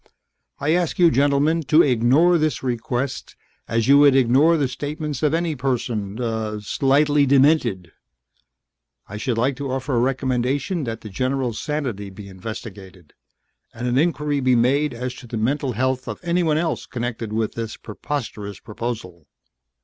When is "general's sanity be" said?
11.09-12.27